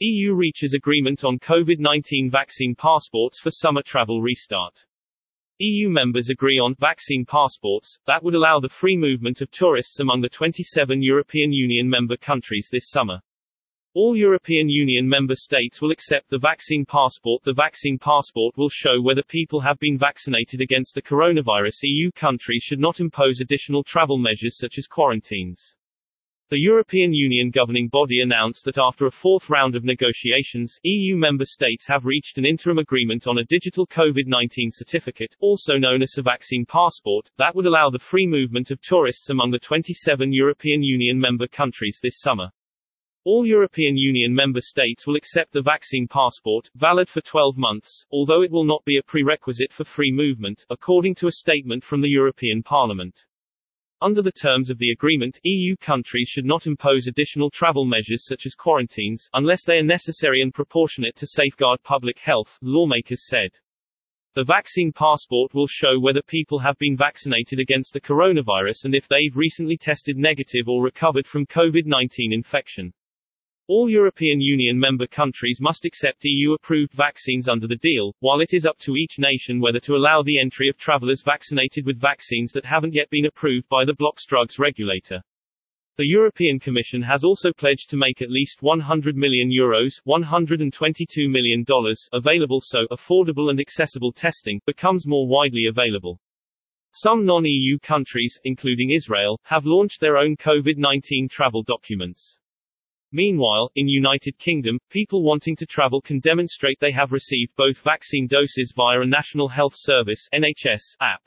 [0.00, 4.84] EU reaches agreement on COVID-19 vaccine passports for summer travel restart.
[5.60, 10.20] EU members agree on vaccine passports that would allow the free movement of tourists among
[10.20, 13.20] the 27 European Union member countries this summer.
[13.94, 17.44] All European Union member states will accept the vaccine passport.
[17.44, 21.78] The vaccine passport will show whether people have been vaccinated against the coronavirus.
[21.84, 25.76] EU countries should not impose additional travel measures such as quarantines.
[26.50, 31.46] The European Union governing body announced that after a fourth round of negotiations, EU member
[31.46, 36.22] states have reached an interim agreement on a digital COVID-19 certificate, also known as a
[36.22, 41.18] vaccine passport, that would allow the free movement of tourists among the 27 European Union
[41.18, 42.50] member countries this summer.
[43.24, 48.42] All European Union member states will accept the vaccine passport, valid for 12 months, although
[48.42, 52.10] it will not be a prerequisite for free movement, according to a statement from the
[52.10, 53.24] European Parliament.
[54.00, 58.44] Under the terms of the agreement, EU countries should not impose additional travel measures such
[58.44, 63.50] as quarantines, unless they are necessary and proportionate to safeguard public health, lawmakers said.
[64.34, 69.06] The vaccine passport will show whether people have been vaccinated against the coronavirus and if
[69.06, 72.92] they've recently tested negative or recovered from COVID-19 infection.
[73.66, 78.66] All European Union member countries must accept EU-approved vaccines under the deal, while it is
[78.66, 82.66] up to each nation whether to allow the entry of travelers vaccinated with vaccines that
[82.66, 85.22] haven't yet been approved by the bloc's drugs regulator.
[85.96, 91.64] The European Commission has also pledged to make at least 100 million euros $122 million
[92.12, 96.20] available so affordable and accessible testing becomes more widely available.
[96.92, 102.38] Some non-EU countries, including Israel, have launched their own COVID-19 travel documents.
[103.16, 108.26] Meanwhile, in United Kingdom, people wanting to travel can demonstrate they have received both vaccine
[108.26, 111.22] doses via a National Health Service NHS app.